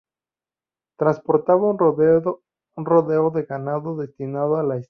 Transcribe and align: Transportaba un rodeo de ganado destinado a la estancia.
Transportaba 0.97 1.67
un 1.69 1.77
rodeo 1.77 3.29
de 3.29 3.43
ganado 3.43 3.95
destinado 3.97 4.55
a 4.57 4.63
la 4.63 4.63
estancia. 4.73 4.79